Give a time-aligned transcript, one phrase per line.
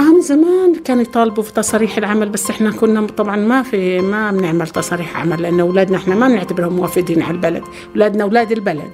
[0.00, 4.68] من زمان كانوا يطالبوا في تصاريح العمل بس إحنا كنا طبعا ما في ما بنعمل
[4.68, 7.62] تصاريح عمل لأن أولادنا إحنا ما بنعتبرهم موافدين على البلد
[7.94, 8.90] أولادنا أولاد البلد.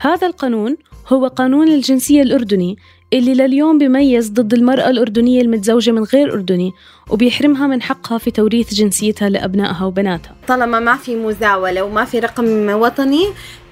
[0.00, 0.76] هذا القانون
[1.08, 2.76] هو قانون الجنسية الأردني
[3.18, 6.72] اللي لليوم بيميز ضد المرأة الأردنية المتزوجة من غير أردني
[7.10, 10.36] وبيحرمها من حقها في توريث جنسيتها لأبنائها وبناتها.
[10.48, 13.26] طالما ما في مزاولة وما في رقم وطني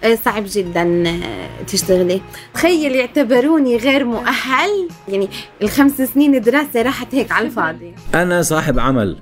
[0.05, 2.21] آه، صعب جدا آه، تشتغلي
[2.55, 5.29] تخيل يعتبروني غير مؤهل؟ يعني
[5.63, 7.95] الخمس سنين دراسة راحت هيك على الفاضي.
[8.15, 9.19] أنا صاحب عمل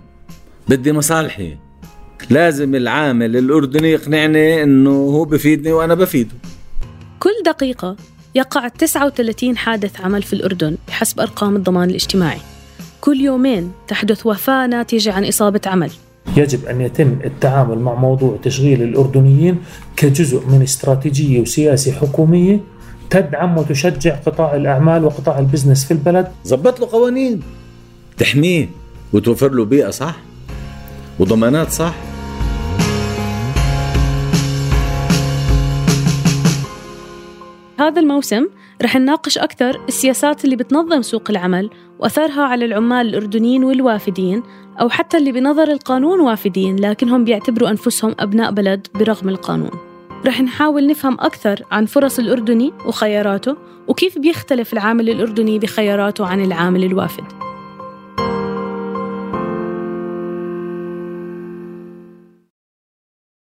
[0.69, 1.57] بدي مصالحي.
[2.31, 6.35] لازم العامل الأردني يقنعني إنه هو بفيدني وأنا بفيده.
[7.21, 7.97] كل دقيقة
[8.35, 12.41] يقع 39 حادث عمل في الأردن بحسب أرقام الضمان الاجتماعي.
[13.01, 15.91] كل يومين تحدث وفاة ناتجة عن إصابة عمل.
[16.37, 19.59] يجب أن يتم التعامل مع موضوع تشغيل الأردنيين
[19.97, 22.61] كجزء من استراتيجية وسياسة حكومية
[23.11, 26.29] تدعم وتشجع قطاع الأعمال وقطاع البزنس في البلد.
[26.47, 27.43] ظبط له قوانين
[28.19, 28.69] تحميه
[29.13, 30.17] وتوفر له بيئة صح؟
[31.19, 31.95] وضمانات صح؟
[37.81, 38.47] هذا الموسم
[38.83, 44.43] رح نناقش أكثر السياسات اللي بتنظم سوق العمل وأثرها على العمال الأردنيين والوافدين
[44.81, 49.71] أو حتى اللي بنظر القانون وافدين لكنهم بيعتبروا أنفسهم أبناء بلد برغم القانون.
[50.27, 53.57] رح نحاول نفهم أكثر عن فرص الأردني وخياراته
[53.89, 57.50] وكيف بيختلف العامل الأردني بخياراته عن العامل الوافد.